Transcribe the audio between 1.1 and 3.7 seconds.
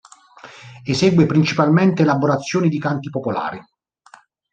principalmente elaborazioni di canti popolari.